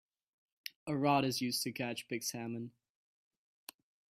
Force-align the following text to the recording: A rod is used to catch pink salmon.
A 0.87 0.95
rod 0.95 1.25
is 1.25 1.41
used 1.41 1.61
to 1.61 1.71
catch 1.71 2.07
pink 2.07 2.23
salmon. 2.23 2.71